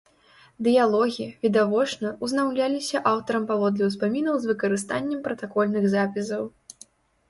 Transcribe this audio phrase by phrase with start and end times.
[0.67, 6.55] Дыялогі, відавочна, узнаўляліся аўтарам паводле ўспамінаў з выкарыстаннем пратакольных запісаў.